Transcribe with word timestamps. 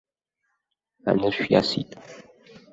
Анышә 1.09 1.43
иасит. 1.51 1.91